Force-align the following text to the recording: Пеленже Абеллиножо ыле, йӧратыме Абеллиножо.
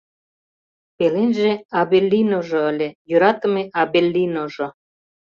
Пеленже 0.97 1.51
Абеллиножо 1.79 2.59
ыле, 2.71 2.89
йӧратыме 3.09 3.63
Абеллиножо. 3.81 4.67